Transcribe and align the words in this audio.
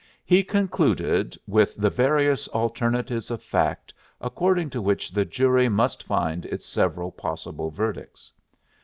He 0.25 0.41
concluded 0.43 1.37
with 1.45 1.75
the 1.77 1.91
various 1.91 2.47
alternatives 2.47 3.29
of 3.29 3.39
fact 3.43 3.93
according 4.19 4.71
to 4.71 4.81
which 4.81 5.11
the 5.11 5.25
jury 5.25 5.69
must 5.69 6.01
find 6.01 6.43
its 6.45 6.65
several 6.65 7.11
possible 7.11 7.69
verdicts. 7.69 8.31